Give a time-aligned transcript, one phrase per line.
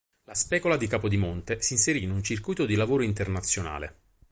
[0.23, 3.97] La specola di Capodimonte s'inserì in un circuito di lavoro internazionale.